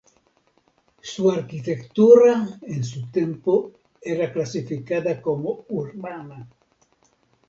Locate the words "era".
4.01-4.33